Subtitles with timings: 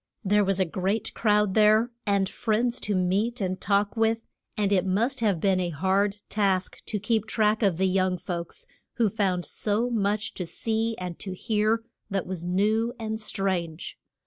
[0.25, 4.25] There was a great crowd there, and friends to meet and talk with,
[4.57, 8.65] and it must have been a hard task to keep track of the young folks,
[8.93, 13.99] who found so much to see and to hear that was new and strange.